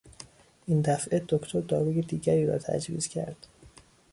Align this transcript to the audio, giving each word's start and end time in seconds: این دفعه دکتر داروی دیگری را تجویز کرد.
این 0.65 0.81
دفعه 0.81 1.25
دکتر 1.29 1.61
داروی 1.61 2.01
دیگری 2.01 2.45
را 2.45 2.57
تجویز 2.57 3.07
کرد. 3.07 3.47